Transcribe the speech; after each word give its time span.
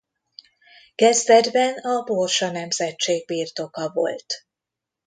Kezdetben 0.95 1.77
a 1.77 2.03
Borsa 2.03 2.51
nemzetség 2.51 3.25
birtoka 3.25 3.91
volt. 3.93 4.25